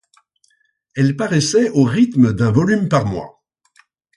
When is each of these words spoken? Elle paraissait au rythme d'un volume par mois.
Elle 0.95 1.15
paraissait 1.15 1.69
au 1.69 1.83
rythme 1.83 2.33
d'un 2.33 2.51
volume 2.51 2.89
par 2.89 3.05
mois. 3.05 3.43